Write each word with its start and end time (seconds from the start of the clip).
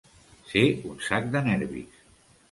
Ser 0.53 0.63
un 0.91 0.95
sac 1.07 1.27
de 1.35 1.43
nervis. 1.49 2.01